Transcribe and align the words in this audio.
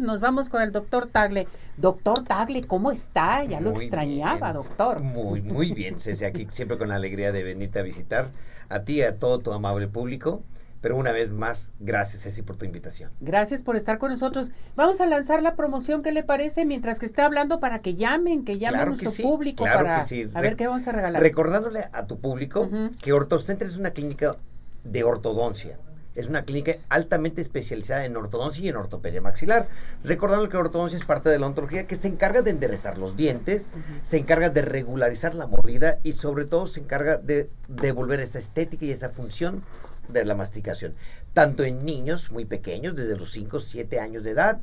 Nos 0.00 0.22
vamos 0.22 0.48
con 0.48 0.62
el 0.62 0.72
doctor 0.72 1.10
Tagle. 1.10 1.46
Doctor 1.76 2.24
Tagle, 2.24 2.62
¿cómo 2.66 2.90
está? 2.92 3.44
Ya 3.44 3.60
lo 3.60 3.72
Muy 3.72 3.82
extrañaba, 3.82 4.52
bien. 4.52 4.54
doctor. 4.54 5.00
Muy, 5.00 5.42
muy 5.42 5.72
bien, 5.72 6.00
Ceci, 6.00 6.24
aquí 6.24 6.46
siempre 6.50 6.78
con 6.78 6.88
la 6.88 6.94
alegría 6.94 7.30
de 7.30 7.42
venirte 7.42 7.78
a 7.78 7.82
visitar, 7.82 8.30
a 8.70 8.80
ti 8.84 8.94
y 8.94 9.02
a 9.02 9.18
todo 9.18 9.40
tu 9.40 9.52
amable 9.52 9.88
público. 9.88 10.42
Pero 10.80 10.96
una 10.96 11.12
vez 11.12 11.30
más, 11.30 11.72
gracias, 11.78 12.22
Ceci, 12.22 12.40
por 12.40 12.56
tu 12.56 12.64
invitación. 12.64 13.10
Gracias 13.20 13.60
por 13.60 13.76
estar 13.76 13.98
con 13.98 14.10
nosotros. 14.10 14.50
Vamos 14.76 14.98
a 15.02 15.06
lanzar 15.06 15.42
la 15.42 15.56
promoción, 15.56 16.02
¿qué 16.02 16.10
le 16.10 16.22
parece? 16.24 16.64
Mientras 16.64 16.98
que 16.98 17.04
está 17.04 17.26
hablando 17.26 17.60
para 17.60 17.80
que 17.80 17.94
llamen, 17.94 18.46
que 18.46 18.58
llamen 18.58 18.74
a 18.80 18.84
Claro 18.84 18.90
nuestro 18.92 19.10
sí, 19.10 19.22
público 19.22 19.64
claro 19.64 19.84
para 19.84 20.00
que 20.00 20.06
sí. 20.08 20.26
a 20.32 20.40
ver 20.40 20.56
qué 20.56 20.68
vamos 20.68 20.88
a 20.88 20.92
regalar. 20.92 21.20
Recordándole 21.22 21.84
a 21.92 22.06
tu 22.06 22.18
público 22.18 22.66
que 23.02 23.12
Ortocenter 23.12 23.66
es 23.68 23.76
una 23.76 23.90
clínica 23.90 24.36
de 24.84 25.04
ortodoncia. 25.04 25.76
Es 26.14 26.26
una 26.26 26.44
clínica 26.44 26.76
altamente 26.88 27.40
especializada 27.40 28.04
en 28.04 28.16
ortodoncia 28.16 28.64
y 28.64 28.68
en 28.68 28.76
ortopedia 28.76 29.20
maxilar. 29.20 29.68
Recordando 30.04 30.48
que 30.48 30.56
ortodoncia 30.56 30.98
es 30.98 31.04
parte 31.04 31.30
de 31.30 31.38
la 31.38 31.46
odontología 31.46 31.86
que 31.86 31.96
se 31.96 32.08
encarga 32.08 32.42
de 32.42 32.50
enderezar 32.50 32.98
los 32.98 33.16
dientes, 33.16 33.68
se 34.02 34.18
encarga 34.18 34.50
de 34.50 34.62
regularizar 34.62 35.34
la 35.34 35.46
mordida 35.46 35.98
y 36.02 36.12
sobre 36.12 36.44
todo 36.44 36.66
se 36.66 36.80
encarga 36.80 37.16
de 37.16 37.48
devolver 37.68 38.20
esa 38.20 38.38
estética 38.38 38.84
y 38.84 38.90
esa 38.90 39.10
función 39.10 39.62
de 40.08 40.24
la 40.24 40.34
masticación. 40.34 40.94
Tanto 41.32 41.64
en 41.64 41.84
niños 41.84 42.30
muy 42.30 42.44
pequeños, 42.44 42.94
desde 42.96 43.16
los 43.16 43.32
5, 43.32 43.60
7 43.60 44.00
años 44.00 44.24
de 44.24 44.32
edad, 44.32 44.60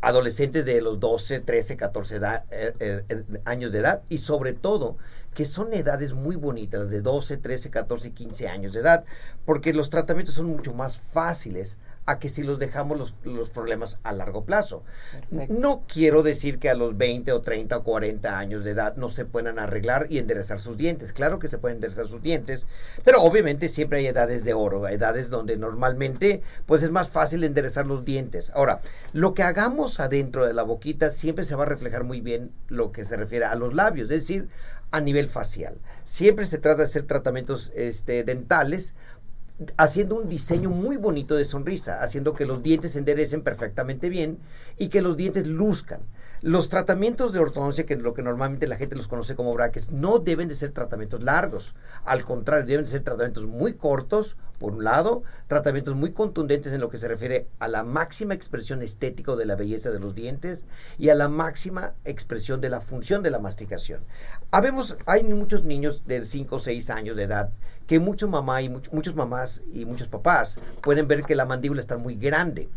adolescentes 0.00 0.64
de 0.64 0.80
los 0.80 1.00
12, 1.00 1.40
13, 1.40 1.76
14 1.76 2.16
edad- 2.16 2.44
eh, 2.50 2.74
eh, 3.08 3.24
años 3.44 3.72
de 3.72 3.78
edad 3.78 4.02
y 4.08 4.18
sobre 4.18 4.52
todo 4.52 4.96
que 5.34 5.44
son 5.44 5.72
edades 5.74 6.12
muy 6.12 6.36
bonitas, 6.36 6.90
de 6.90 7.00
12, 7.00 7.36
13, 7.38 7.70
14 7.70 8.08
y 8.08 8.10
15 8.12 8.48
años 8.48 8.72
de 8.72 8.80
edad, 8.80 9.04
porque 9.44 9.72
los 9.72 9.90
tratamientos 9.90 10.34
son 10.36 10.46
mucho 10.46 10.72
más 10.74 10.96
fáciles 10.98 11.76
a 12.06 12.18
que 12.18 12.28
si 12.28 12.42
los 12.42 12.58
dejamos 12.58 12.98
los, 12.98 13.14
los 13.24 13.50
problemas 13.50 13.98
a 14.02 14.12
largo 14.12 14.44
plazo. 14.44 14.82
Perfecto. 15.10 15.54
No 15.58 15.84
quiero 15.86 16.22
decir 16.22 16.58
que 16.58 16.68
a 16.68 16.74
los 16.74 16.96
20 16.96 17.32
o 17.32 17.40
30 17.40 17.78
o 17.78 17.82
40 17.82 18.38
años 18.38 18.64
de 18.64 18.72
edad 18.72 18.96
no 18.96 19.08
se 19.08 19.24
puedan 19.24 19.58
arreglar 19.58 20.06
y 20.10 20.18
enderezar 20.18 20.60
sus 20.60 20.76
dientes. 20.76 21.12
Claro 21.12 21.38
que 21.38 21.48
se 21.48 21.58
pueden 21.58 21.76
enderezar 21.76 22.08
sus 22.08 22.22
dientes, 22.22 22.66
pero 23.04 23.22
obviamente 23.22 23.68
siempre 23.68 23.98
hay 23.98 24.06
edades 24.06 24.44
de 24.44 24.54
oro, 24.54 24.86
edades 24.88 25.30
donde 25.30 25.56
normalmente 25.56 26.42
pues 26.66 26.82
es 26.82 26.90
más 26.90 27.08
fácil 27.08 27.44
enderezar 27.44 27.86
los 27.86 28.04
dientes. 28.04 28.50
Ahora, 28.54 28.80
lo 29.12 29.34
que 29.34 29.42
hagamos 29.42 30.00
adentro 30.00 30.46
de 30.46 30.52
la 30.52 30.62
boquita 30.62 31.10
siempre 31.10 31.44
se 31.44 31.54
va 31.54 31.62
a 31.62 31.66
reflejar 31.66 32.04
muy 32.04 32.20
bien 32.20 32.52
lo 32.68 32.92
que 32.92 33.04
se 33.04 33.16
refiere 33.16 33.44
a 33.46 33.54
los 33.54 33.74
labios, 33.74 34.10
es 34.10 34.20
decir, 34.20 34.48
a 34.90 35.00
nivel 35.00 35.28
facial. 35.28 35.80
Siempre 36.04 36.46
se 36.46 36.58
trata 36.58 36.78
de 36.78 36.84
hacer 36.84 37.02
tratamientos 37.04 37.72
este, 37.74 38.22
dentales 38.22 38.94
haciendo 39.76 40.16
un 40.16 40.28
diseño 40.28 40.70
muy 40.70 40.96
bonito 40.96 41.36
de 41.36 41.44
sonrisa, 41.44 42.02
haciendo 42.02 42.34
que 42.34 42.46
los 42.46 42.62
dientes 42.62 42.92
se 42.92 42.98
enderecen 42.98 43.42
perfectamente 43.42 44.08
bien 44.08 44.38
y 44.78 44.88
que 44.88 45.02
los 45.02 45.16
dientes 45.16 45.46
luzcan. 45.46 46.00
Los 46.42 46.68
tratamientos 46.68 47.32
de 47.32 47.38
ortodoncia, 47.38 47.86
que 47.86 47.94
es 47.94 48.00
lo 48.00 48.12
que 48.12 48.22
normalmente 48.22 48.66
la 48.66 48.76
gente 48.76 48.96
los 48.96 49.08
conoce 49.08 49.34
como 49.34 49.54
brackets, 49.54 49.90
no 49.90 50.18
deben 50.18 50.48
de 50.48 50.56
ser 50.56 50.72
tratamientos 50.72 51.22
largos. 51.22 51.74
Al 52.04 52.24
contrario, 52.24 52.66
deben 52.66 52.84
de 52.84 52.90
ser 52.90 53.02
tratamientos 53.02 53.46
muy 53.46 53.74
cortos, 53.74 54.36
por 54.58 54.72
un 54.74 54.84
lado, 54.84 55.22
tratamientos 55.48 55.94
muy 55.96 56.12
contundentes 56.12 56.72
en 56.72 56.80
lo 56.80 56.88
que 56.88 56.98
se 56.98 57.08
refiere 57.08 57.46
a 57.58 57.68
la 57.68 57.82
máxima 57.84 58.34
expresión 58.34 58.82
estética 58.82 59.34
de 59.36 59.44
la 59.46 59.56
belleza 59.56 59.90
de 59.90 59.98
los 60.00 60.14
dientes 60.14 60.64
y 60.98 61.08
a 61.08 61.14
la 61.14 61.28
máxima 61.28 61.92
expresión 62.04 62.60
de 62.60 62.70
la 62.70 62.80
función 62.80 63.22
de 63.22 63.30
la 63.30 63.38
masticación. 63.40 64.00
Habemos, 64.50 64.96
hay 65.06 65.24
muchos 65.24 65.64
niños 65.64 66.02
de 66.06 66.24
5 66.24 66.56
o 66.56 66.58
6 66.60 66.90
años 66.90 67.16
de 67.16 67.24
edad 67.24 67.50
que 67.86 67.98
muchos 67.98 68.30
mamá 68.30 68.62
y 68.62 68.70
much- 68.70 68.90
muchos 68.92 69.14
mamás 69.14 69.60
y 69.72 69.84
muchos 69.84 70.08
papás 70.08 70.58
pueden 70.82 71.06
ver 71.06 71.24
que 71.24 71.34
la 71.34 71.44
mandíbula 71.44 71.80
está 71.82 71.98
muy 71.98 72.14
grande. 72.14 72.68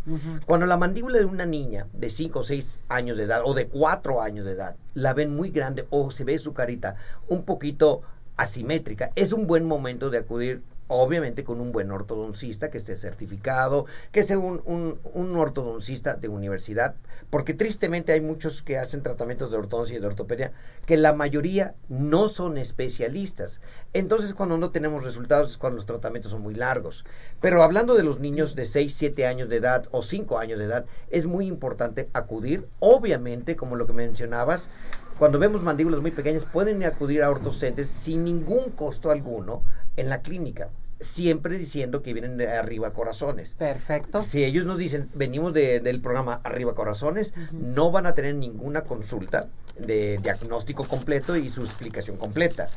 Cuando 0.45 0.65
la 0.65 0.75
mandíbula 0.75 1.19
de 1.19 1.25
una 1.25 1.45
niña 1.45 1.87
de 1.93 2.09
5 2.09 2.39
o 2.39 2.43
6 2.43 2.81
años 2.89 3.15
de 3.17 3.23
edad 3.23 3.41
o 3.45 3.53
de 3.53 3.67
4 3.67 4.21
años 4.21 4.45
de 4.45 4.51
edad 4.51 4.75
la 4.95 5.13
ven 5.13 5.33
muy 5.33 5.51
grande 5.51 5.85
o 5.91 6.11
se 6.11 6.25
ve 6.25 6.37
su 6.39 6.53
carita 6.53 6.95
un 7.29 7.43
poquito 7.43 8.01
asimétrica, 8.35 9.11
es 9.15 9.31
un 9.31 9.47
buen 9.47 9.65
momento 9.65 10.09
de 10.09 10.17
acudir 10.19 10.61
obviamente 10.87 11.43
con 11.43 11.59
un 11.61 11.71
buen 11.71 11.91
ortodoncista 11.91 12.69
que 12.71 12.77
esté 12.77 12.95
certificado, 12.95 13.85
que 14.11 14.23
sea 14.23 14.39
un, 14.39 14.61
un- 14.65 14.99
un 15.13 15.35
ortodoncista 15.37 16.15
de 16.15 16.27
universidad, 16.29 16.95
porque 17.29 17.53
tristemente 17.53 18.13
hay 18.13 18.21
muchos 18.21 18.61
que 18.61 18.77
hacen 18.77 19.03
tratamientos 19.03 19.51
de 19.51 19.57
ortodoncia 19.57 19.97
y 19.97 19.99
de 19.99 20.07
ortopedia 20.07 20.51
que 20.85 20.97
la 20.97 21.13
mayoría 21.13 21.75
no 21.89 22.29
son 22.29 22.57
especialistas. 22.57 23.59
Entonces 23.93 24.33
cuando 24.33 24.57
no 24.57 24.71
tenemos 24.71 25.03
resultados 25.03 25.51
es 25.51 25.57
cuando 25.57 25.77
los 25.77 25.85
tratamientos 25.85 26.31
son 26.31 26.41
muy 26.41 26.55
largos. 26.55 27.03
Pero 27.41 27.63
hablando 27.63 27.95
de 27.95 28.03
los 28.03 28.19
niños 28.19 28.55
de 28.55 28.65
6, 28.65 28.93
7 28.93 29.25
años 29.27 29.49
de 29.49 29.57
edad 29.57 29.87
o 29.91 30.01
5 30.01 30.39
años 30.39 30.59
de 30.59 30.65
edad, 30.65 30.85
es 31.09 31.25
muy 31.25 31.47
importante 31.47 32.09
acudir, 32.13 32.67
obviamente, 32.79 33.55
como 33.55 33.75
lo 33.75 33.85
que 33.87 33.93
mencionabas, 33.93 34.69
cuando 35.19 35.39
vemos 35.39 35.63
mandíbulas 35.63 35.99
muy 36.01 36.11
pequeñas, 36.11 36.45
pueden 36.45 36.83
acudir 36.83 37.23
a 37.23 37.29
ortocenters 37.31 37.89
sin 37.89 38.23
ningún 38.23 38.69
costo 38.71 39.09
alguno 39.09 39.63
en 39.97 40.09
la 40.09 40.21
clínica, 40.21 40.69
siempre 40.99 41.57
diciendo 41.57 42.01
que 42.01 42.13
vienen 42.13 42.37
de 42.37 42.47
arriba 42.47 42.93
corazones. 42.93 43.55
Perfecto. 43.57 44.21
Si 44.23 44.43
ellos 44.43 44.65
nos 44.65 44.77
dicen, 44.77 45.09
venimos 45.13 45.53
de- 45.53 45.79
del 45.79 45.99
programa 46.01 46.39
Arriba 46.43 46.73
Corazones, 46.73 47.33
no 47.51 47.91
van 47.91 48.05
a 48.05 48.13
tener 48.15 48.35
ninguna 48.35 48.81
consulta 48.83 49.47
de 49.77 50.17
diagnóstico 50.21 50.87
completo 50.87 51.35
y 51.35 51.49
su 51.49 51.61
explicación 51.61 52.17
completa. 52.17 52.69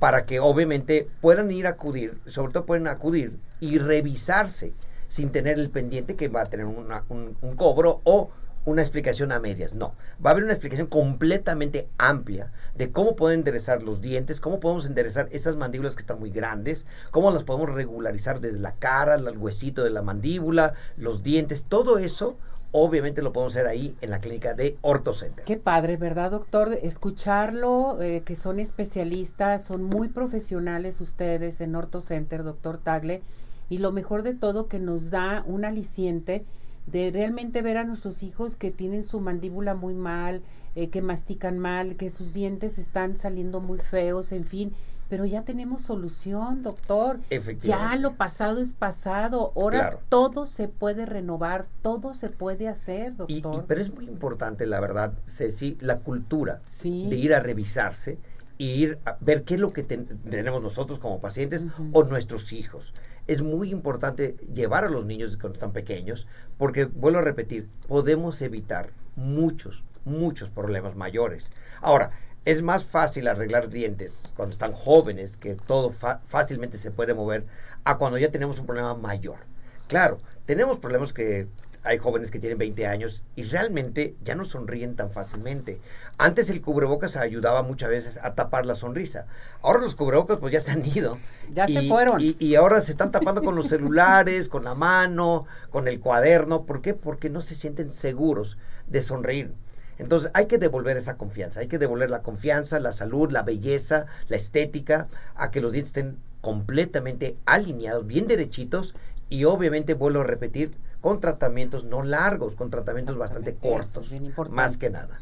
Para 0.00 0.24
que 0.26 0.38
obviamente 0.40 1.08
puedan 1.20 1.50
ir 1.50 1.66
a 1.66 1.70
acudir, 1.70 2.18
sobre 2.26 2.52
todo 2.52 2.64
pueden 2.66 2.86
acudir 2.86 3.36
y 3.60 3.78
revisarse 3.78 4.72
sin 5.08 5.30
tener 5.30 5.58
el 5.58 5.70
pendiente 5.70 6.14
que 6.16 6.28
va 6.28 6.42
a 6.42 6.46
tener 6.46 6.66
una- 6.66 7.04
un, 7.08 7.36
un 7.40 7.56
cobro 7.56 8.00
o 8.04 8.30
una 8.68 8.82
explicación 8.82 9.32
a 9.32 9.40
medias. 9.40 9.74
No, 9.74 9.94
va 10.24 10.30
a 10.30 10.32
haber 10.32 10.44
una 10.44 10.52
explicación 10.52 10.86
completamente 10.86 11.88
amplia 11.98 12.52
de 12.76 12.92
cómo 12.92 13.16
pueden 13.16 13.40
enderezar 13.40 13.82
los 13.82 14.00
dientes, 14.00 14.40
cómo 14.40 14.60
podemos 14.60 14.86
enderezar 14.86 15.28
esas 15.32 15.56
mandíbulas 15.56 15.94
que 15.94 16.02
están 16.02 16.20
muy 16.20 16.30
grandes, 16.30 16.86
cómo 17.10 17.30
las 17.30 17.44
podemos 17.44 17.70
regularizar 17.70 18.40
desde 18.40 18.58
la 18.58 18.74
cara, 18.74 19.14
el 19.14 19.38
huesito 19.38 19.84
de 19.84 19.90
la 19.90 20.02
mandíbula, 20.02 20.74
los 20.96 21.22
dientes, 21.22 21.64
todo 21.64 21.98
eso 21.98 22.36
obviamente 22.70 23.22
lo 23.22 23.32
podemos 23.32 23.54
hacer 23.54 23.66
ahí 23.66 23.96
en 24.00 24.10
la 24.10 24.20
clínica 24.20 24.54
de 24.54 24.76
OrtoCenter. 24.82 25.44
Qué 25.44 25.56
padre, 25.56 25.96
¿verdad, 25.96 26.30
doctor? 26.30 26.78
Escucharlo, 26.82 28.00
eh, 28.02 28.22
que 28.24 28.36
son 28.36 28.60
especialistas, 28.60 29.64
son 29.64 29.82
muy 29.84 30.08
profesionales 30.08 31.00
ustedes 31.00 31.60
en 31.60 31.74
Orto 31.74 32.02
Center, 32.02 32.44
doctor 32.44 32.78
Tagle, 32.78 33.22
y 33.70 33.78
lo 33.78 33.92
mejor 33.92 34.22
de 34.22 34.34
todo 34.34 34.68
que 34.68 34.78
nos 34.78 35.10
da 35.10 35.44
un 35.46 35.64
aliciente 35.64 36.44
de 36.90 37.10
realmente 37.12 37.62
ver 37.62 37.76
a 37.78 37.84
nuestros 37.84 38.22
hijos 38.22 38.56
que 38.56 38.70
tienen 38.70 39.04
su 39.04 39.20
mandíbula 39.20 39.74
muy 39.74 39.94
mal, 39.94 40.42
eh, 40.74 40.88
que 40.90 41.02
mastican 41.02 41.58
mal, 41.58 41.96
que 41.96 42.10
sus 42.10 42.32
dientes 42.34 42.78
están 42.78 43.16
saliendo 43.16 43.60
muy 43.60 43.78
feos, 43.78 44.32
en 44.32 44.44
fin, 44.44 44.72
pero 45.08 45.24
ya 45.24 45.42
tenemos 45.42 45.82
solución, 45.82 46.62
doctor. 46.62 47.18
Ya 47.62 47.96
lo 47.96 48.14
pasado 48.16 48.60
es 48.60 48.74
pasado, 48.74 49.52
ahora 49.56 49.78
Claro. 49.80 50.00
todo 50.10 50.46
se 50.46 50.68
puede 50.68 51.06
renovar, 51.06 51.66
todo 51.82 52.12
se 52.14 52.28
puede 52.28 52.68
hacer, 52.68 53.14
Y- 53.26 53.38
y- 53.38 53.40
doctor. 53.40 53.64
pero 53.66 53.80
es 53.80 53.92
muy 53.92 54.04
importante, 54.06 54.66
la 54.66 54.80
verdad, 54.80 55.14
Ceci, 55.26 55.78
la 55.80 56.00
cultura 56.00 56.60
sí. 56.64 57.06
de 57.08 57.16
ir 57.16 57.32
a 57.34 57.40
revisarse 57.40 58.18
y 58.58 58.66
ir 58.72 58.98
a 59.06 59.16
ver 59.20 59.44
qué 59.44 59.54
es 59.54 59.60
lo 59.60 59.72
que 59.72 59.82
ten- 59.82 60.06
tenemos 60.28 60.62
nosotros 60.62 60.98
como 60.98 61.20
pacientes 61.20 61.64
o 61.92 62.04
nuestros 62.04 62.52
hijos. 62.52 62.92
Es 63.28 63.42
muy 63.42 63.70
importante 63.70 64.36
llevar 64.52 64.84
a 64.84 64.90
los 64.90 65.06
niños 65.06 65.36
cuando 65.36 65.54
están 65.54 65.72
pequeños, 65.72 66.26
porque 66.56 66.86
vuelvo 66.86 67.20
a 67.20 67.22
repetir, 67.22 67.68
podemos 67.86 68.42
evitar 68.42 68.90
muchos, 69.14 69.84
muchos 70.04 70.48
problemas 70.48 70.96
mayores. 70.96 71.50
Ahora, 71.80 72.10
es 72.44 72.62
más 72.62 72.84
fácil 72.84 73.28
arreglar 73.28 73.68
dientes 73.68 74.32
cuando 74.34 74.54
están 74.54 74.72
jóvenes, 74.72 75.36
que 75.36 75.54
todo 75.54 75.92
fácilmente 75.92 76.78
se 76.78 76.90
puede 76.90 77.14
mover, 77.14 77.44
a 77.84 77.98
cuando 77.98 78.18
ya 78.18 78.30
tenemos 78.30 78.58
un 78.58 78.66
problema 78.66 78.94
mayor. 78.94 79.40
Claro, 79.86 80.18
tenemos 80.46 80.78
problemas 80.78 81.12
que 81.12 81.46
hay 81.88 81.96
jóvenes 81.96 82.30
que 82.30 82.38
tienen 82.38 82.58
20 82.58 82.86
años 82.86 83.22
y 83.34 83.44
realmente 83.44 84.14
ya 84.22 84.34
no 84.34 84.44
sonríen 84.44 84.94
tan 84.94 85.10
fácilmente. 85.10 85.80
Antes 86.18 86.50
el 86.50 86.60
cubrebocas 86.60 87.16
ayudaba 87.16 87.62
muchas 87.62 87.88
veces 87.88 88.20
a 88.22 88.34
tapar 88.34 88.66
la 88.66 88.74
sonrisa. 88.74 89.24
Ahora 89.62 89.80
los 89.80 89.94
cubrebocas 89.94 90.36
pues 90.38 90.52
ya 90.52 90.60
se 90.60 90.72
han 90.72 90.84
ido. 90.84 91.16
Ya 91.50 91.66
se 91.66 91.88
fueron. 91.88 92.20
Y, 92.20 92.36
y 92.38 92.56
ahora 92.56 92.82
se 92.82 92.92
están 92.92 93.10
tapando 93.10 93.42
con 93.42 93.56
los 93.56 93.68
celulares, 93.68 94.50
con 94.50 94.64
la 94.64 94.74
mano, 94.74 95.46
con 95.70 95.88
el 95.88 95.98
cuaderno. 95.98 96.64
¿Por 96.64 96.82
qué? 96.82 96.92
Porque 96.92 97.30
no 97.30 97.40
se 97.40 97.54
sienten 97.54 97.90
seguros 97.90 98.58
de 98.86 99.00
sonreír. 99.00 99.54
Entonces 99.96 100.30
hay 100.34 100.44
que 100.44 100.58
devolver 100.58 100.98
esa 100.98 101.16
confianza, 101.16 101.60
hay 101.60 101.68
que 101.68 101.78
devolver 101.78 102.10
la 102.10 102.22
confianza, 102.22 102.78
la 102.80 102.92
salud, 102.92 103.30
la 103.32 103.42
belleza, 103.42 104.06
la 104.28 104.36
estética, 104.36 105.08
a 105.34 105.50
que 105.50 105.62
los 105.62 105.72
dientes 105.72 105.88
estén 105.88 106.18
completamente 106.42 107.36
alineados, 107.46 108.06
bien 108.06 108.28
derechitos 108.28 108.94
y 109.30 109.44
obviamente 109.44 109.94
vuelvo 109.94 110.20
a 110.20 110.24
repetir, 110.24 110.70
con 111.00 111.20
tratamientos 111.20 111.84
no 111.84 112.02
largos, 112.02 112.54
con 112.54 112.70
tratamientos 112.70 113.16
bastante 113.16 113.54
cortos, 113.54 114.10
más 114.50 114.76
que 114.76 114.90
nada. 114.90 115.18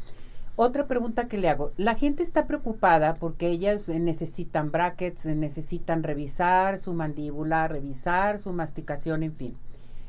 Otra 0.59 0.87
pregunta 0.87 1.27
que 1.27 1.37
le 1.37 1.49
hago. 1.49 1.71
La 1.77 1.93
gente 1.93 2.23
está 2.23 2.47
preocupada 2.47 3.13
porque 3.13 3.47
ellas 3.47 3.87
eh, 3.89 3.99
necesitan 3.99 4.71
brackets, 4.71 5.27
eh, 5.27 5.35
necesitan 5.35 6.01
revisar 6.01 6.79
su 6.79 6.93
mandíbula, 6.95 7.67
revisar 7.67 8.39
su 8.39 8.51
masticación, 8.53 9.21
en 9.21 9.35
fin. 9.35 9.55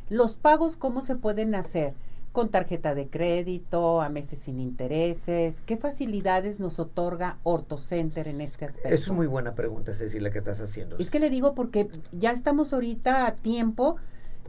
Los 0.09 0.39
pagos, 0.39 0.79
¿cómo 0.79 1.03
se 1.03 1.17
pueden 1.17 1.55
hacer? 1.55 1.93
con 2.33 2.51
tarjeta 2.51 2.95
de 2.95 3.09
crédito, 3.09 4.01
a 4.01 4.11
meses 4.11 4.39
sin 4.39 4.61
intereses. 4.61 5.61
¿Qué 5.63 5.77
facilidades 5.77 6.61
nos 6.61 6.79
otorga 6.79 7.39
OrtoCenter 7.43 8.29
en 8.29 8.41
este 8.41 8.67
aspecto? 8.67 8.91
Es 8.91 9.09
muy 9.09 9.27
buena 9.27 9.55
pregunta, 9.55 9.93
Cecilia, 9.93 10.31
que 10.31 10.39
estás 10.39 10.61
haciendo. 10.61 10.99
Es 10.99 11.11
que 11.11 11.19
le 11.19 11.31
digo 11.31 11.55
porque 11.55 11.89
ya 12.13 12.31
estamos 12.31 12.73
ahorita 12.73 13.27
a 13.27 13.35
tiempo 13.35 13.97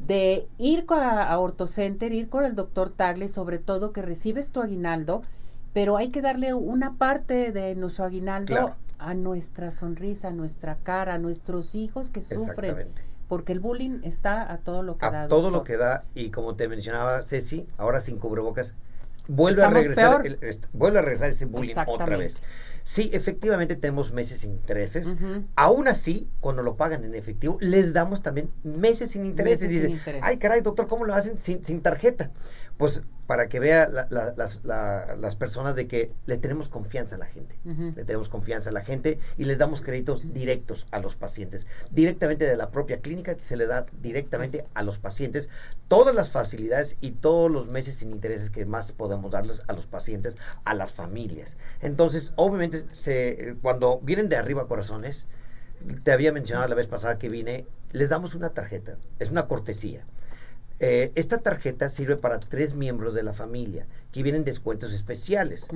de 0.06 0.48
ir 0.58 0.86
a, 0.90 1.24
a 1.24 1.40
OrtoCenter, 1.40 2.14
ir 2.14 2.30
con 2.30 2.46
el 2.46 2.56
doctor 2.56 2.90
Tagle, 2.90 3.30
sobre 3.30 3.60
todo 3.60 3.92
que 3.94 4.02
recibes 4.02 4.50
tu 4.50 4.62
aguinaldo, 4.62 5.22
pero 5.74 5.98
hay 5.98 6.10
que 6.10 6.22
darle 6.22 6.54
una 6.54 6.94
parte 6.98 7.52
de 7.52 7.76
nuestro 7.76 8.06
aguinaldo 8.06 8.76
a 8.98 9.14
nuestra 9.14 9.72
sonrisa, 9.72 10.30
a 10.30 10.32
nuestra 10.32 10.76
cara, 10.84 11.16
a 11.16 11.18
nuestros 11.18 11.76
hijos 11.76 12.10
que 12.10 12.24
sufren 12.24 12.90
porque 13.30 13.54
el 13.54 13.60
bullying 13.60 14.02
está 14.04 14.52
a 14.52 14.58
todo 14.58 14.82
lo 14.84 14.98
que 14.98 15.06
a 15.06 15.12
da. 15.12 15.24
A 15.24 15.28
todo 15.28 15.52
lo 15.52 15.64
que 15.64 15.78
da, 15.78 16.04
y 16.16 16.32
como 16.32 16.56
te 16.56 16.68
mencionaba 16.68 17.22
Ceci, 17.22 17.66
ahora 17.78 18.02
sin 18.02 18.18
cubrebocas, 18.18 18.74
vuelve 19.28 19.64
a 19.64 19.70
regresar 19.70 20.24
vuelve 20.74 21.00
a 21.00 21.02
regresar 21.04 21.30
ese 21.30 21.46
bullying 21.46 21.76
otra 21.86 22.18
vez. 22.18 22.42
Sí, 22.90 23.12
efectivamente 23.14 23.76
tenemos 23.76 24.12
meses 24.14 24.40
sin 24.40 24.52
intereses. 24.54 25.16
Aún 25.56 25.88
así, 25.88 26.28
cuando 26.40 26.64
lo 26.64 26.76
pagan 26.76 27.04
en 27.04 27.14
efectivo, 27.14 27.60
les 27.62 27.94
damos 27.94 28.24
también 28.24 28.50
meses 28.64 29.12
sin 29.12 29.26
intereses. 29.26 29.70
Dice, 29.70 30.00
ay 30.24 30.40
caray, 30.40 30.62
doctor, 30.62 30.88
¿cómo 30.88 31.06
lo 31.06 31.14
hacen 31.14 31.38
sin, 31.38 31.64
sin 31.64 31.82
tarjeta? 31.82 32.32
Pues 32.78 33.04
para 33.30 33.48
que 33.48 33.60
vea 33.60 33.88
las, 33.88 34.60
las, 34.64 35.36
personas 35.36 35.76
de 35.76 35.88
que 35.88 36.12
le 36.26 36.40
tenemos 36.40 36.68
confianza 36.68 37.14
a 37.14 37.20
la 37.20 37.28
gente. 37.28 37.60
Le 37.64 38.04
tenemos 38.04 38.28
confianza 38.28 38.72
a 38.72 38.74
la 38.74 38.84
gente 38.84 39.20
y 39.38 39.46
les 39.46 39.60
damos 39.60 39.84
créditos 39.84 40.34
directos 40.34 40.88
a 40.90 40.98
los 40.98 41.16
pacientes. 41.16 41.68
Directamente 41.92 42.46
de 42.46 42.58
la 42.58 42.72
propia 42.72 43.02
clínica 43.02 43.36
se 43.38 43.56
le 43.56 43.68
da 43.68 43.86
directamente 44.02 44.64
a 44.74 44.82
los 44.82 44.98
pacientes 44.98 45.48
todas 45.88 46.16
las 46.16 46.32
facilidades 46.32 46.98
y 47.02 47.12
todos 47.12 47.52
los 47.52 47.68
meses 47.68 47.98
sin 47.98 48.10
intereses 48.10 48.50
que 48.50 48.66
más 48.66 48.94
podemos 48.94 49.30
darles 49.30 49.62
a 49.68 49.74
los 49.74 49.86
pacientes, 49.86 50.36
a 50.66 50.74
las 50.74 50.92
familias. 50.92 51.56
Entonces, 51.82 52.34
obviamente, 52.36 52.86
se, 52.94 53.58
cuando 53.62 54.00
vienen 54.00 54.30
de 54.30 54.38
arriba 54.38 54.68
corazones, 54.68 55.28
te 56.04 56.12
había 56.12 56.32
mencionado 56.32 56.68
la 56.68 56.74
vez 56.74 56.88
pasada 56.88 57.20
que 57.20 57.30
vine, 57.30 57.68
les 57.92 58.10
damos 58.10 58.34
una 58.34 58.50
tarjeta, 58.50 58.98
es 59.20 59.30
una 59.30 59.46
cortesía 59.46 60.04
eh, 60.80 61.12
esta 61.16 61.40
tarjeta 61.40 61.90
sirve 61.90 62.16
para 62.16 62.40
tres 62.40 62.74
miembros 62.74 63.14
de 63.14 63.24
la 63.24 63.34
familia 63.34 63.86
que 64.12 64.24
vienen 64.24 64.46
descuentos 64.46 64.94
especiales. 64.94 65.68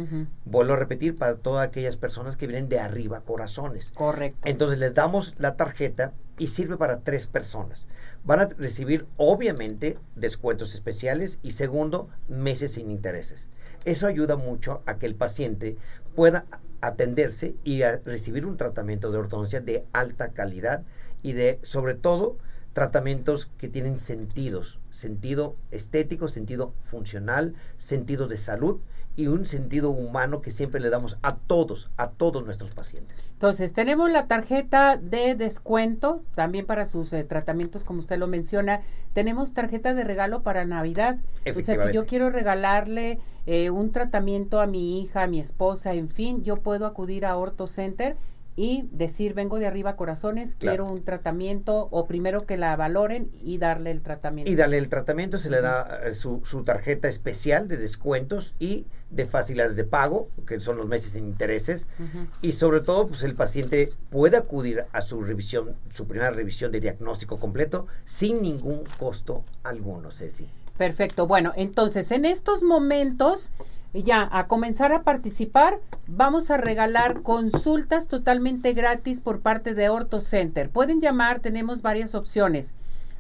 Vuelvo 0.46 0.74
a 0.74 0.78
repetir, 0.78 1.18
para 1.18 1.36
todas 1.36 1.68
aquellas 1.68 1.98
personas 1.98 2.38
que 2.38 2.48
vienen 2.48 2.70
de 2.70 2.80
arriba 2.80 3.22
corazones. 3.22 3.92
Correcto. 3.94 4.40
Entonces 4.48 4.80
les 4.80 4.94
damos 4.94 5.36
la 5.38 5.56
tarjeta 5.56 6.14
y 6.38 6.48
sirve 6.48 6.78
para 6.78 7.02
tres 7.02 7.28
personas. 7.28 7.86
Van 8.24 8.40
a 8.40 8.46
recibir 8.46 9.06
obviamente 9.18 9.98
descuentos 10.16 10.74
especiales 10.74 11.38
y 11.44 11.52
segundo, 11.52 12.10
meses 12.30 12.74
sin 12.74 12.90
intereses. 12.90 13.50
Eso 13.86 14.08
ayuda 14.08 14.38
mucho 14.38 14.82
a 14.86 14.98
que 14.98 15.06
el 15.06 15.16
paciente 15.16 15.76
pueda 16.16 16.46
atenderse 16.80 17.56
y 17.64 17.82
a 17.84 17.98
recibir 18.06 18.46
un 18.46 18.58
tratamiento 18.58 19.12
de 19.12 19.18
ortodoncia 19.18 19.60
de 19.60 19.86
alta 19.92 20.30
calidad 20.30 20.84
y 21.22 21.34
de, 21.34 21.60
sobre 21.64 21.96
todo, 21.96 22.38
tratamientos 22.74 23.50
que 23.58 23.70
tienen 23.70 23.98
sentidos, 23.98 24.80
sentido 24.94 25.58
estético, 25.72 26.28
sentido 26.28 26.74
funcional, 26.86 27.56
sentido 27.78 28.28
de 28.28 28.38
salud 28.38 28.80
y 29.16 29.28
un 29.28 29.46
sentido 29.46 29.92
humano 29.92 30.42
que 30.42 30.52
siempre 30.52 30.82
le 30.82 30.90
damos 30.90 31.18
a 31.22 31.36
todos, 31.36 31.90
a 31.98 32.10
todos 32.10 32.46
nuestros 32.46 32.74
pacientes. 32.74 33.30
Entonces, 33.34 33.74
tenemos 33.74 34.12
la 34.12 34.28
tarjeta 34.28 34.98
de 34.98 35.36
descuento 35.36 36.24
también 36.34 36.66
para 36.66 36.86
sus 36.86 37.14
eh, 37.14 37.24
tratamientos, 37.24 37.84
como 37.84 38.00
usted 38.00 38.18
lo 38.18 38.28
menciona. 38.28 38.82
Tenemos 39.14 39.54
tarjeta 39.54 39.94
de 39.94 40.04
regalo 40.04 40.42
para 40.42 40.66
Navidad. 40.66 41.18
O 41.56 41.62
sea, 41.62 41.76
si 41.76 41.94
yo 41.94 42.06
quiero 42.06 42.32
regalarle 42.32 43.20
eh, 43.46 43.70
un 43.70 43.92
tratamiento 43.92 44.62
a 44.62 44.68
mi 44.68 45.02
hija, 45.02 45.24
a 45.24 45.28
mi 45.28 45.40
esposa, 45.40 45.94
en 45.94 46.10
fin, 46.10 46.44
yo 46.44 46.58
puedo 46.58 46.88
acudir 46.88 47.26
a 47.26 47.38
Orto 47.38 47.68
Center 47.68 48.16
y 48.56 48.88
decir 48.92 49.34
vengo 49.34 49.60
de 49.60 49.68
arriba 49.68 49.96
corazones, 49.96 50.56
quiero 50.56 50.86
un 50.86 51.04
tratamiento 51.04 51.88
o 51.92 52.06
primero 52.06 52.46
que 52.46 52.58
la 52.58 52.76
valoren 52.76 53.32
y 53.42 53.58
darle 53.58 53.92
el 53.92 54.02
tratamiento. 54.02 54.52
Y 54.52 54.56
darle 54.56 54.78
el 54.78 54.90
tratamiento, 54.90 55.40
se 55.40 55.50
le 55.50 55.62
da 55.62 56.02
eh, 56.06 56.14
su, 56.14 56.42
su, 56.46 56.64
tarjeta 56.64 57.08
especial 57.08 57.68
de 57.68 57.78
descuentos 57.78 58.54
y 58.60 58.86
de 59.10 59.26
facilidades 59.26 59.76
de 59.76 59.84
pago, 59.84 60.30
que 60.48 60.60
son 60.60 60.78
los 60.78 60.88
meses 60.88 61.12
sin 61.12 61.26
intereses, 61.26 61.88
y 62.42 62.54
sobre 62.54 62.82
todo 62.82 63.08
pues 63.08 63.24
el 63.24 63.36
paciente 63.36 63.92
puede 64.10 64.38
acudir 64.38 64.86
a 64.92 65.02
su 65.02 65.22
revisión, 65.22 65.76
su 65.94 66.08
primera 66.08 66.32
revisión 66.32 66.72
de 66.72 66.80
diagnóstico 66.80 67.40
completo 67.40 67.88
sin 68.06 68.42
ningún 68.42 68.84
costo 68.98 69.44
alguno, 69.64 70.12
Ceci. 70.12 70.48
Perfecto, 70.78 71.28
bueno, 71.28 71.54
entonces 71.56 72.12
en 72.12 72.26
estos 72.26 72.64
momentos 72.64 73.52
ya 74.02 74.28
a 74.32 74.48
comenzar 74.48 74.92
a 74.92 75.04
participar, 75.04 75.80
vamos 76.08 76.50
a 76.50 76.58
regalar 76.58 77.22
consultas 77.22 78.08
totalmente 78.08 78.74
gratis 78.74 79.20
por 79.20 79.42
parte 79.42 79.76
de 79.76 79.90
Orto 79.90 80.20
Center. 80.20 80.70
Pueden 80.70 81.00
llamar, 81.00 81.40
tenemos 81.40 81.84
varias 81.84 82.16
opciones. 82.16 82.74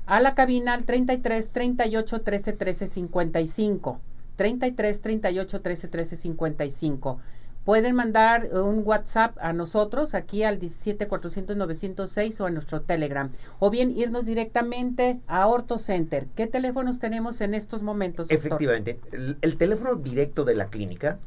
A 0.05 0.19
la 0.19 0.33
cabina 0.33 0.73
al 0.73 0.83
33 0.83 1.51
38 1.51 2.21
13 2.21 2.53
13 2.53 2.87
55. 2.87 3.99
33 4.35 5.01
38 5.01 5.61
13 5.61 5.87
13 5.87 6.15
55. 6.15 7.19
Pueden 7.65 7.95
mandar 7.95 8.49
un 8.51 8.81
WhatsApp 8.85 9.37
a 9.39 9.53
nosotros 9.53 10.15
aquí 10.15 10.43
al 10.43 10.59
17 10.59 11.07
400 11.07 11.55
906 11.55 12.41
o 12.41 12.45
a 12.45 12.49
nuestro 12.49 12.81
Telegram. 12.81 13.31
O 13.59 13.69
bien 13.69 13.95
irnos 13.95 14.25
directamente 14.25 15.19
a 15.27 15.47
Orto 15.47 15.79
Center. 15.79 16.27
¿Qué 16.35 16.47
teléfonos 16.47 16.99
tenemos 16.99 17.39
en 17.39 17.53
estos 17.53 17.81
momentos? 17.81 18.27
Doctor? 18.27 18.47
Efectivamente. 18.47 18.99
El, 19.41 19.57
teléfono 19.57 19.95
directo 19.95 20.43
de 20.43 20.55
la 20.55 20.67
clínica 20.67 21.19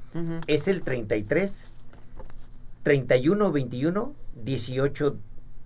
es 0.46 0.68
el 0.68 0.82
33 0.82 1.64
31 2.82 3.52
21 3.52 4.14
18 4.44 5.16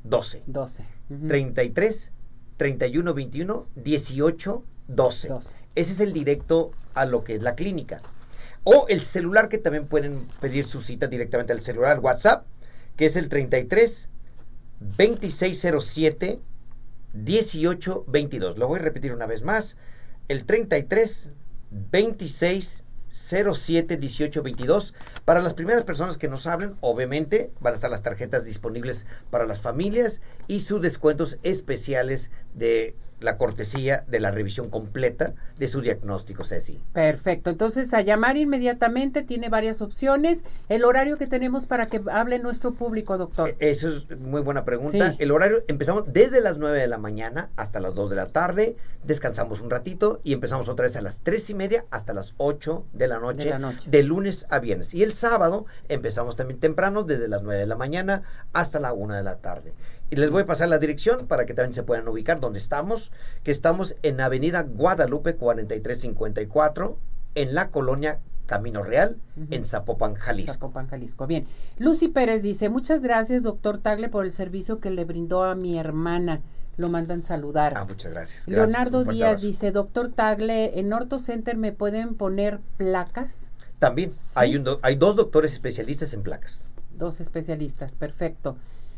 12. 0.04 0.42
12. 0.46 0.84
33 1.28 2.12
31 2.56 3.14
21 3.14 3.66
18 3.74 4.64
12. 4.86 5.28
12. 5.28 5.56
Ese 5.74 5.92
es 5.92 6.00
el 6.00 6.12
directo 6.12 6.70
a 6.94 7.06
lo 7.06 7.24
que 7.24 7.34
es 7.34 7.42
la 7.42 7.56
clínica. 7.56 8.02
O 8.64 8.86
el 8.88 9.02
celular 9.02 9.48
que 9.48 9.58
también 9.58 9.86
pueden 9.86 10.26
pedir 10.40 10.64
su 10.64 10.82
cita 10.82 11.06
directamente 11.06 11.52
al 11.52 11.60
celular 11.60 12.00
WhatsApp, 12.00 12.46
que 12.96 13.06
es 13.06 13.16
el 13.16 13.28
33 13.28 14.08
2607 14.80 16.40
1822. 17.12 18.58
Lo 18.58 18.68
voy 18.68 18.80
a 18.80 18.82
repetir 18.82 19.12
una 19.12 19.26
vez 19.26 19.42
más. 19.42 19.76
El 20.28 20.44
33 20.44 21.28
26 21.70 22.84
07 23.10 23.96
18 23.96 24.42
22. 24.42 24.94
Para 25.24 25.40
las 25.40 25.54
primeras 25.54 25.84
personas 25.84 26.18
que 26.18 26.28
nos 26.28 26.46
hablen, 26.46 26.76
obviamente 26.80 27.52
van 27.60 27.72
a 27.72 27.76
estar 27.76 27.90
las 27.90 28.02
tarjetas 28.02 28.44
disponibles 28.44 29.06
para 29.30 29.46
las 29.46 29.60
familias 29.60 30.20
y 30.46 30.60
sus 30.60 30.80
descuentos 30.80 31.38
especiales 31.42 32.30
de 32.54 32.96
la 33.20 33.36
cortesía 33.36 34.04
de 34.08 34.20
la 34.20 34.30
revisión 34.30 34.70
completa 34.70 35.34
de 35.58 35.68
su 35.68 35.80
diagnóstico, 35.80 36.44
Ceci. 36.44 36.80
Perfecto. 36.92 37.50
Entonces, 37.50 37.92
a 37.94 38.00
llamar 38.00 38.36
inmediatamente 38.36 39.22
tiene 39.22 39.48
varias 39.48 39.82
opciones. 39.82 40.44
El 40.68 40.84
horario 40.84 41.18
que 41.18 41.26
tenemos 41.26 41.66
para 41.66 41.86
que 41.86 42.00
hable 42.10 42.38
nuestro 42.38 42.72
público, 42.72 43.18
doctor. 43.18 43.54
E, 43.58 43.70
eso 43.70 43.88
es 43.88 44.18
muy 44.18 44.40
buena 44.40 44.64
pregunta. 44.64 45.14
El 45.18 45.30
horario 45.30 45.62
empezamos 45.68 46.04
desde 46.12 46.40
las 46.40 46.58
9 46.58 46.78
de 46.78 46.88
la 46.88 46.98
mañana 46.98 47.50
hasta 47.56 47.80
las 47.80 47.94
2 47.94 48.10
de 48.10 48.16
la 48.16 48.26
tarde. 48.26 48.76
Descansamos 49.04 49.60
un 49.60 49.70
ratito 49.70 50.20
y 50.24 50.32
empezamos 50.32 50.68
otra 50.68 50.84
vez 50.84 50.96
a 50.96 51.02
las 51.02 51.20
3 51.20 51.50
y 51.50 51.54
media 51.54 51.84
hasta 51.90 52.12
las 52.12 52.34
8 52.38 52.86
de 52.92 53.08
la 53.08 53.18
noche. 53.18 53.44
De, 53.44 53.50
la 53.50 53.58
noche. 53.58 53.90
de 53.90 54.02
lunes 54.02 54.46
a 54.50 54.58
viernes. 54.58 54.94
Y 54.94 55.02
el 55.02 55.12
sábado 55.12 55.66
empezamos 55.88 56.36
también 56.36 56.60
temprano 56.60 57.02
desde 57.02 57.28
las 57.28 57.42
9 57.42 57.60
de 57.60 57.66
la 57.66 57.76
mañana 57.76 58.22
hasta 58.52 58.80
la 58.80 58.92
1 58.92 59.14
de 59.14 59.22
la 59.22 59.36
tarde. 59.36 59.74
Y 60.10 60.16
les 60.16 60.30
voy 60.30 60.42
a 60.42 60.46
pasar 60.46 60.68
la 60.68 60.78
dirección 60.78 61.26
para 61.28 61.46
que 61.46 61.54
también 61.54 61.72
se 61.72 61.84
puedan 61.84 62.08
ubicar 62.08 62.40
donde 62.40 62.58
estamos, 62.58 63.12
que 63.44 63.52
estamos 63.52 63.94
en 64.02 64.20
Avenida 64.20 64.62
Guadalupe 64.62 65.36
4354, 65.36 66.98
en 67.36 67.54
la 67.54 67.70
colonia 67.70 68.18
Camino 68.46 68.82
Real, 68.82 69.16
en 69.50 69.64
Zapopan, 69.64 70.14
Jalisco. 70.14 70.54
Zapopan, 70.54 70.88
Jalisco. 70.88 71.28
Bien. 71.28 71.46
Lucy 71.78 72.08
Pérez 72.08 72.42
dice, 72.42 72.68
muchas 72.68 73.00
gracias, 73.00 73.44
doctor 73.44 73.78
Tagle, 73.78 74.08
por 74.08 74.24
el 74.24 74.32
servicio 74.32 74.80
que 74.80 74.90
le 74.90 75.04
brindó 75.04 75.44
a 75.44 75.54
mi 75.54 75.78
hermana. 75.78 76.40
Lo 76.76 76.88
mandan 76.88 77.22
saludar. 77.22 77.74
Ah, 77.76 77.84
muchas 77.84 78.10
gracias. 78.10 78.48
Leonardo 78.48 79.04
Díaz 79.04 79.42
dice, 79.42 79.70
doctor 79.70 80.10
Tagle, 80.10 80.80
en 80.80 80.92
Orto 80.92 81.20
Center 81.20 81.56
me 81.56 81.70
pueden 81.70 82.16
poner 82.16 82.58
placas. 82.76 83.50
También, 83.78 84.14
hay, 84.34 84.56
un 84.56 84.66
hay 84.82 84.96
dos 84.96 85.14
doctores 85.14 85.52
especialistas 85.52 86.12
en 86.12 86.22
placas. 86.24 86.68
Dos 86.98 87.20
especialistas, 87.20 87.94
perfecto. 87.94 88.56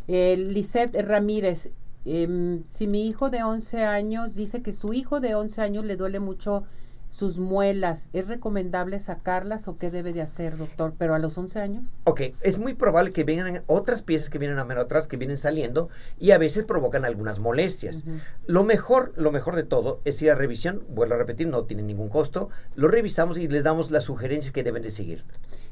Eh, 0.09 0.37
Lisette 0.37 1.01
Ramírez, 1.03 1.71
em, 2.05 2.63
si 2.67 2.87
mi 2.87 3.07
hijo 3.07 3.31
de 3.31 3.43
11 3.43 3.85
años 3.85 4.35
dice 4.35 4.63
que 4.63 4.73
su 4.73 4.93
hijo 4.93 5.21
de 5.21 5.35
11 5.35 5.61
años 5.63 5.85
le 5.85 5.97
duele 5.97 6.21
mucho 6.21 6.65
sus 7.13 7.39
muelas, 7.39 8.09
¿es 8.15 8.27
recomendable 8.27 8.99
sacarlas 8.99 9.69
o 9.69 9.77
qué 9.77 9.91
debe 9.91 10.15
de 10.15 10.23
hacer, 10.23 10.57
doctor? 10.57 10.95
¿Pero 10.97 11.15
a 11.15 11.19
los 11.19 11.37
11 11.37 11.61
años? 11.61 11.99
Ok, 12.05 12.23
es 12.41 12.59
muy 12.59 12.73
probable 12.73 13.13
que 13.13 13.23
vengan 13.23 13.63
otras 13.67 14.03
piezas 14.03 14.31
que 14.31 14.39
vienen 14.39 14.59
a 14.59 14.65
menos 14.65 14.87
atrás, 14.87 15.09
que 15.09 15.19
vienen 15.19 15.37
saliendo 15.37 15.91
y 16.19 16.31
a 16.31 16.39
veces 16.39 16.65
provocan 16.65 17.05
algunas 17.05 17.39
molestias. 17.39 18.03
Lo 18.47 18.65
mejor, 18.65 19.13
lo 19.17 19.31
mejor 19.31 19.57
de 19.57 19.63
todo 19.63 20.01
es 20.07 20.23
ir 20.23 20.31
a 20.31 20.35
revisión, 20.35 20.85
vuelvo 20.89 21.15
a 21.15 21.19
repetir, 21.19 21.49
no 21.49 21.65
tiene 21.65 21.83
ningún 21.83 22.09
costo, 22.09 22.49
lo 22.77 22.89
revisamos 22.89 23.37
y 23.37 23.47
les 23.47 23.63
damos 23.63 23.91
las 23.91 24.05
sugerencias 24.05 24.55
que 24.55 24.63
deben 24.63 24.83
de 24.83 24.91
seguir. 24.91 25.23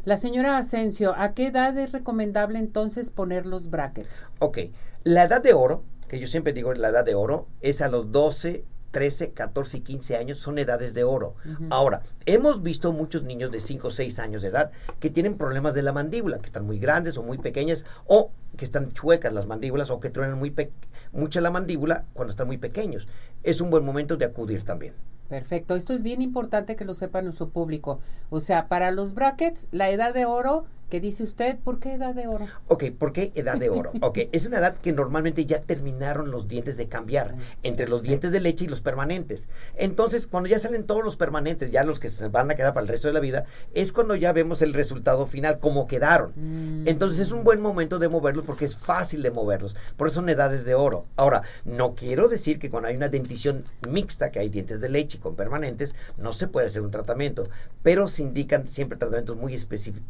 La 0.06 0.16
señora 0.16 0.56
Asensio, 0.56 1.14
¿a 1.14 1.34
qué 1.34 1.48
edad 1.48 1.76
es 1.76 1.92
recomendable 1.92 2.58
entonces 2.58 3.10
poner 3.10 3.44
los 3.44 3.68
brackets? 3.68 4.30
Ok, 4.38 4.58
la 5.04 5.24
edad 5.24 5.42
de 5.42 5.52
oro, 5.52 5.84
que 6.08 6.18
yo 6.18 6.26
siempre 6.26 6.54
digo 6.54 6.72
la 6.72 6.88
edad 6.88 7.04
de 7.04 7.14
oro, 7.14 7.48
es 7.60 7.82
a 7.82 7.88
los 7.88 8.10
12 8.10 8.64
13, 8.92 9.32
14 9.32 9.76
y 9.76 9.80
15 9.82 10.16
años 10.16 10.38
son 10.38 10.58
edades 10.58 10.94
de 10.94 11.04
oro. 11.04 11.34
Ahora, 11.68 12.02
hemos 12.26 12.62
visto 12.62 12.92
muchos 12.92 13.22
niños 13.22 13.52
de 13.52 13.60
5 13.60 13.88
o 13.88 13.90
6 13.90 14.18
años 14.18 14.42
de 14.42 14.48
edad 14.48 14.72
que 14.98 15.10
tienen 15.10 15.36
problemas 15.36 15.74
de 15.74 15.82
la 15.82 15.92
mandíbula, 15.92 16.38
que 16.38 16.46
están 16.46 16.66
muy 16.66 16.78
grandes 16.78 17.16
o 17.16 17.22
muy 17.22 17.38
pequeñas, 17.38 17.84
o 18.06 18.32
que 18.56 18.64
están 18.64 18.90
chuecas 18.92 19.32
las 19.32 19.46
mandíbulas, 19.46 19.90
o 19.90 20.00
que 20.00 20.10
truenan 20.10 20.38
muy 20.38 20.54
mucha 21.12 21.40
la 21.40 21.50
mandíbula 21.50 22.04
cuando 22.14 22.32
están 22.32 22.48
muy 22.48 22.58
pequeños. 22.58 23.06
Es 23.42 23.60
un 23.60 23.70
buen 23.70 23.84
momento 23.84 24.16
de 24.16 24.24
acudir 24.24 24.64
también. 24.64 24.94
Perfecto, 25.30 25.76
esto 25.76 25.94
es 25.94 26.02
bien 26.02 26.22
importante 26.22 26.74
que 26.74 26.84
lo 26.84 26.92
sepa 26.92 27.22
nuestro 27.22 27.50
público. 27.50 28.00
O 28.30 28.40
sea, 28.40 28.66
para 28.66 28.90
los 28.90 29.14
brackets, 29.14 29.68
la 29.70 29.88
edad 29.88 30.12
de 30.12 30.24
oro 30.24 30.66
¿Qué 30.90 30.98
dice 30.98 31.22
usted? 31.22 31.56
¿Por 31.56 31.78
qué 31.78 31.94
edad 31.94 32.16
de 32.16 32.26
oro? 32.26 32.48
Ok, 32.66 32.86
¿por 32.98 33.12
qué 33.12 33.30
edad 33.36 33.56
de 33.56 33.70
oro? 33.70 33.92
Ok, 34.02 34.18
es 34.32 34.44
una 34.44 34.58
edad 34.58 34.76
que 34.78 34.92
normalmente 34.92 35.46
ya 35.46 35.60
terminaron 35.60 36.32
los 36.32 36.48
dientes 36.48 36.76
de 36.76 36.88
cambiar 36.88 37.34
entre 37.62 37.86
los 37.86 38.02
dientes 38.02 38.32
de 38.32 38.40
leche 38.40 38.64
y 38.64 38.68
los 38.68 38.80
permanentes. 38.80 39.48
Entonces, 39.76 40.26
cuando 40.26 40.48
ya 40.48 40.58
salen 40.58 40.84
todos 40.84 41.04
los 41.04 41.16
permanentes, 41.16 41.70
ya 41.70 41.84
los 41.84 42.00
que 42.00 42.08
se 42.08 42.26
van 42.26 42.50
a 42.50 42.56
quedar 42.56 42.74
para 42.74 42.82
el 42.82 42.88
resto 42.88 43.06
de 43.06 43.14
la 43.14 43.20
vida, 43.20 43.44
es 43.72 43.92
cuando 43.92 44.16
ya 44.16 44.32
vemos 44.32 44.62
el 44.62 44.74
resultado 44.74 45.26
final, 45.26 45.60
cómo 45.60 45.86
quedaron. 45.86 46.32
Mm. 46.34 46.88
Entonces, 46.88 47.20
es 47.20 47.30
un 47.30 47.44
buen 47.44 47.60
momento 47.60 48.00
de 48.00 48.08
moverlos 48.08 48.44
porque 48.44 48.64
es 48.64 48.74
fácil 48.74 49.22
de 49.22 49.30
moverlos. 49.30 49.76
Por 49.96 50.08
eso 50.08 50.16
son 50.16 50.28
edades 50.28 50.64
de 50.64 50.74
oro. 50.74 51.06
Ahora, 51.14 51.42
no 51.64 51.94
quiero 51.94 52.26
decir 52.28 52.58
que 52.58 52.68
cuando 52.68 52.88
hay 52.88 52.96
una 52.96 53.08
dentición 53.08 53.64
mixta, 53.88 54.32
que 54.32 54.40
hay 54.40 54.48
dientes 54.48 54.80
de 54.80 54.88
leche 54.88 55.20
con 55.20 55.36
permanentes, 55.36 55.94
no 56.16 56.32
se 56.32 56.48
puede 56.48 56.66
hacer 56.66 56.82
un 56.82 56.90
tratamiento, 56.90 57.48
pero 57.84 58.08
se 58.08 58.22
indican 58.22 58.66
siempre 58.66 58.98
tratamientos 58.98 59.36
muy, 59.36 59.56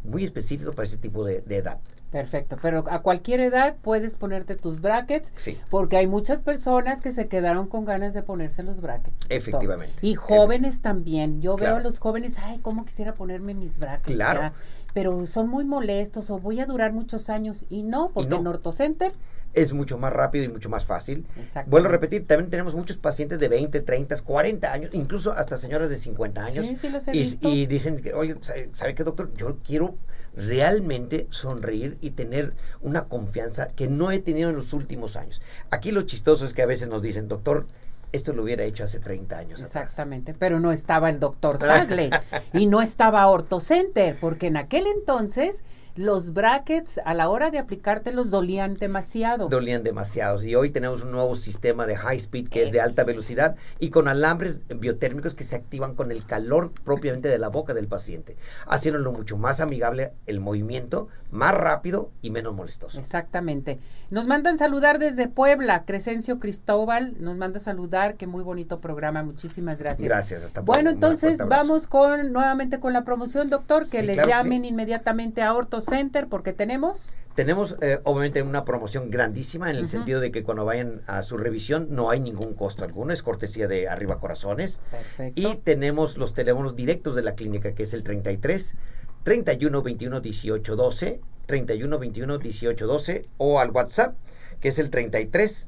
muy 0.05 0.25
específicos 0.25 0.70
para 0.73 0.87
ese 0.87 0.97
tipo 0.97 1.25
de, 1.25 1.43
edad. 1.49 1.79
Perfecto, 2.11 2.57
pero 2.61 2.85
a 2.91 3.03
cualquier 3.03 3.39
edad 3.39 3.77
puedes 3.81 4.17
ponerte 4.17 4.57
tus 4.57 4.81
brackets, 4.81 5.33
sí. 5.37 5.57
porque 5.71 5.97
hay 5.97 6.09
muchas 6.09 6.43
personas 6.43 7.01
que 7.01 7.13
se 7.13 7.29
quedaron 7.29 7.69
con 7.69 7.85
ganas 7.85 8.15
de 8.15 8.23
ponerse 8.23 8.65
los 8.65 8.81
brackets. 8.81 9.17
Efectivamente. 9.29 9.95
Y 10.03 10.17
jóvenes 10.17 10.81
también. 10.81 11.41
Yo 11.41 11.57
veo 11.57 11.77
a 11.77 11.81
los 11.81 12.01
jóvenes, 12.01 12.39
ay, 12.41 12.59
cómo 12.59 12.85
quisiera 12.85 13.15
ponerme 13.15 13.55
mis 13.55 13.79
brackets. 13.79 14.17
Claro. 14.17 14.53
pero 14.93 15.25
son 15.27 15.49
muy 15.49 15.65
molestos 15.65 16.31
o 16.31 16.41
voy 16.41 16.59
a 16.59 16.67
durar 16.67 16.93
muchos 16.93 17.31
años 17.31 17.65
y 17.69 17.85
no, 17.85 18.11
porque 18.13 18.35
en 18.35 18.47
OrtoCenter 18.47 19.13
es 19.53 19.73
mucho 19.73 19.99
más 19.99 20.13
rápido 20.13 20.45
y 20.45 20.49
mucho 20.49 20.69
más 20.69 20.85
fácil. 20.85 21.27
Vuelvo 21.67 21.89
a 21.89 21.91
repetir, 21.91 22.27
también 22.27 22.51
tenemos 22.51 22.75
muchos 22.75 22.97
pacientes 22.97 23.41
de 23.41 23.49
20, 23.49 23.81
30, 23.81 24.23
40 24.23 24.73
años, 24.73 24.91
incluso 24.93 25.33
hasta 25.33 25.59
señoras 25.59 25.91
de 25.91 25.97
50 25.97 26.45
años. 26.45 26.67
y, 27.13 27.39
y, 27.49 27.67
dicen 27.67 28.01
que, 28.01 28.15
oye, 28.15 28.37
¿sabe 28.73 28.95
qué, 28.95 29.05
doctor? 29.05 29.33
Yo 29.35 29.59
quiero 29.65 29.97
realmente 30.37 31.27
sonreír 31.31 31.99
y 32.01 32.11
tener 32.11 32.55
una 32.81 33.05
confianza 33.05 33.69
que 33.69 33.89
no 33.89 34.11
he 34.11 34.19
tenido 34.19 34.51
en 34.51 34.57
los 34.57 34.73
últimos 34.73 35.17
años. 35.17 35.41
Aquí 35.71 35.91
lo 35.91 36.03
chistoso 36.03 36.45
es 36.45 36.55
que 36.55 36.63
a 36.63 36.67
veces 36.67 36.89
nos 36.89 37.03
dicen, 37.03 37.29
doctor, 37.29 37.67
esto 38.13 38.33
lo 38.33 38.43
hubiera 38.43 38.65
hecho 38.65 38.85
hace 38.85 38.99
30 38.99 39.39
años. 39.39 39.61
Exactamente, 39.61 40.35
pero 40.35 40.61
no 40.61 40.73
estaba 40.73 41.11
el 41.11 41.21
doctor 41.21 41.59
Tagle 41.61 42.11
y 42.53 42.67
no 42.67 42.83
estaba 42.83 43.27
OrtoCenter, 43.27 44.19
porque 44.21 44.49
en 44.49 44.57
aquel 44.57 44.87
entonces 44.87 45.63
los 45.97 46.33
brackets 46.33 47.01
a 47.05 47.15
la 47.15 47.29
hora 47.29 47.51
de 47.51 47.59
aplicártelos 47.59 48.31
dolían 48.31 48.77
demasiado. 48.77 49.49
Dolían 49.49 49.83
demasiado. 49.83 50.43
Y 50.43 50.55
hoy 50.55 50.71
tenemos 50.71 51.03
un 51.03 51.13
nuevo 51.13 51.37
sistema 51.37 51.87
de 51.87 51.97
high 51.97 52.17
speed 52.17 52.49
que 52.49 52.63
es, 52.63 52.73
de 52.73 52.81
alta 52.81 53.05
velocidad 53.05 53.57
y 53.79 53.91
con 53.91 54.09
alambres 54.09 54.61
biotérmicos 54.69 55.35
que 55.35 55.45
se 55.45 55.57
activan 55.57 55.95
con 55.95 56.11
el 56.11 56.25
calor 56.25 56.73
propiamente 56.85 57.29
de 57.29 57.39
la 57.39 57.49
boca 57.49 57.75
del 57.75 57.89
paciente, 57.89 58.37
haciéndolo 58.67 59.13
mucho 59.13 59.37
más 59.37 59.61
amigable 59.61 60.13
el 60.27 60.41
movimiento, 60.41 61.09
más 61.31 61.55
rápido 61.55 62.11
y 62.23 62.31
menos 62.31 62.55
molestoso. 62.55 62.99
Exactamente. 62.99 63.79
Nos 64.11 64.27
mandan 64.27 64.57
saludar 64.57 64.99
desde 64.99 65.29
Puebla, 65.29 65.85
Crescencio 65.85 66.39
Cristóbal, 66.39 67.15
nos 67.19 67.37
manda 67.37 67.61
saludar, 67.61 68.17
qué 68.17 68.27
muy 68.27 68.43
bonito 68.43 68.81
programa, 68.81 69.23
muchísimas 69.23 69.79
gracias. 69.79 70.09
Gracias, 70.09 70.43
hasta 70.43 70.61
Bueno, 70.61 70.91
entonces 70.91 71.39
vamos 71.47 71.87
con 71.87 72.33
nuevamente 72.33 72.81
con 72.81 72.93
la 72.93 73.05
promoción, 73.05 73.51
doctor, 73.51 73.89
que 73.89 74.03
les 74.03 74.27
llamen 74.27 74.65
inmediatamente 74.65 75.43
a 75.43 75.55
Orto 75.55 75.80
Center 75.81 76.29
porque 76.29 76.53
tenemos... 76.53 77.17
Tenemos 77.35 77.77
eh, 77.81 78.01
obviamente 78.05 78.43
una 78.43 78.65
promoción 78.65 79.11
grandísima 79.11 79.71
en 79.71 79.77
el 79.77 79.89
sentido 79.89 80.21
de 80.21 80.31
que 80.31 80.43
cuando 80.43 80.65
vayan 80.65 81.01
a 81.07 81.23
su 81.23 81.39
revisión 81.39 81.87
no 81.91 82.11
hay 82.11 82.21
ningún 82.21 82.55
costo 82.55 82.85
alguno, 82.85 83.13
es 83.13 83.23
cortesía 83.23 83.67
de 83.69 83.89
Arriba 83.89 84.19
Corazones. 84.19 84.81
Perfecto. 84.91 85.41
Y 85.41 85.57
tenemos 85.57 86.19
los 86.19 86.35
teléfonos 86.35 86.75
directos 86.77 87.15
de 87.15 87.23
la 87.23 87.37
clínica 87.37 87.73
que 87.75 87.85
es 87.85 87.95
el 87.95 88.03
33 88.03 88.75
31 89.23 89.83
21 89.83 90.21
18 90.21 90.77
12, 90.77 91.21
31 91.47 91.99
21 91.99 92.39
18 92.39 92.87
12 92.87 93.29
o 93.39 93.61
al 93.61 93.71
WhatsApp 93.71 94.17
que 94.61 94.69
es 94.69 94.79
el 94.79 94.91
33 94.91 95.67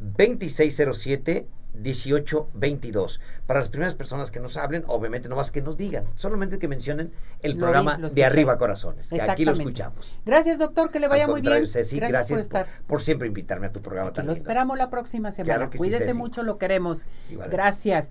2607 0.00 1.46
1822. 1.74 3.20
Para 3.46 3.60
las 3.60 3.68
primeras 3.68 3.94
personas 3.94 4.30
que 4.30 4.40
nos 4.40 4.56
hablen, 4.56 4.84
obviamente 4.86 5.28
no 5.28 5.36
más 5.36 5.50
que 5.50 5.60
nos 5.60 5.76
digan, 5.76 6.04
solamente 6.16 6.58
que 6.58 6.68
mencionen 6.68 7.12
el 7.42 7.56
programa 7.56 7.98
de 7.98 8.24
Arriba 8.24 8.56
Corazones, 8.58 9.08
que 9.08 9.20
aquí 9.20 9.44
lo 9.44 9.52
escuchamos. 9.52 10.16
Gracias, 10.24 10.58
doctor, 10.58 10.90
que 10.90 11.00
le 11.00 11.08
vaya 11.08 11.26
muy 11.26 11.40
bien. 11.40 11.64
gracias, 11.64 12.28
por, 12.28 12.40
estar. 12.40 12.66
Por, 12.86 13.02
siempre 13.02 13.28
invitarme 13.28 13.66
a 13.66 13.72
tu 13.72 13.82
programa 13.82 14.12
también. 14.12 14.28
Lo 14.28 14.32
esperamos 14.32 14.78
la 14.78 14.90
próxima 14.90 15.32
semana. 15.32 15.70
Cuídese 15.70 16.14
mucho, 16.14 16.42
lo 16.42 16.58
queremos. 16.58 17.06
Gracias. 17.50 18.10